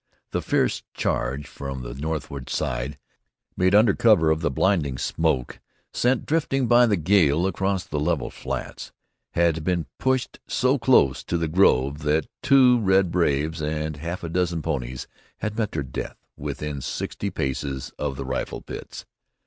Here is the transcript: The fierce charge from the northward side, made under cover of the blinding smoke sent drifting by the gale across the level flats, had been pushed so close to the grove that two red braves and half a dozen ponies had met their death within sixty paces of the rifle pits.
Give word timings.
The 0.31 0.41
fierce 0.41 0.81
charge 0.95 1.45
from 1.45 1.83
the 1.83 1.93
northward 1.93 2.49
side, 2.49 2.97
made 3.55 3.75
under 3.75 3.93
cover 3.93 4.31
of 4.31 4.41
the 4.41 4.49
blinding 4.49 4.97
smoke 4.97 5.59
sent 5.93 6.25
drifting 6.25 6.65
by 6.65 6.87
the 6.87 6.95
gale 6.97 7.45
across 7.45 7.83
the 7.85 7.99
level 7.99 8.31
flats, 8.31 8.91
had 9.33 9.63
been 9.63 9.85
pushed 9.99 10.39
so 10.47 10.79
close 10.79 11.23
to 11.25 11.37
the 11.37 11.47
grove 11.47 11.99
that 11.99 12.25
two 12.41 12.79
red 12.79 13.11
braves 13.11 13.61
and 13.61 13.97
half 13.97 14.23
a 14.23 14.29
dozen 14.29 14.63
ponies 14.63 15.05
had 15.37 15.55
met 15.55 15.71
their 15.71 15.83
death 15.83 16.17
within 16.35 16.81
sixty 16.81 17.29
paces 17.29 17.91
of 17.99 18.15
the 18.15 18.25
rifle 18.25 18.61
pits. 18.61 19.05